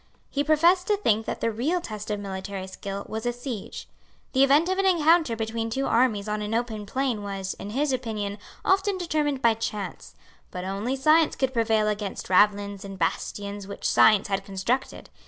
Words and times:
He 0.31 0.43
professed 0.43 0.87
to 0.87 0.97
think 0.97 1.27
that 1.27 1.41
the 1.41 1.51
real 1.51 1.79
test 1.79 2.09
of 2.09 2.19
military 2.19 2.65
skill 2.65 3.05
was 3.07 3.27
a 3.27 3.31
siege. 3.31 3.87
The 4.33 4.43
event 4.43 4.67
of 4.67 4.79
an 4.79 4.85
encounter 4.87 5.35
between 5.35 5.69
two 5.69 5.85
armies 5.85 6.27
on 6.27 6.41
an 6.41 6.55
open 6.55 6.87
plain 6.87 7.21
was, 7.21 7.53
in 7.59 7.69
his 7.69 7.93
opinion, 7.93 8.39
often 8.65 8.97
determined 8.97 9.43
by 9.43 9.53
chance; 9.53 10.15
but 10.49 10.63
only 10.63 10.95
science 10.95 11.35
could 11.35 11.53
prevail 11.53 11.87
against 11.87 12.29
ravelins 12.31 12.83
and 12.83 12.97
bastions 12.97 13.67
which 13.67 13.87
science 13.87 14.27
had 14.27 14.43
constructed. 14.43 15.11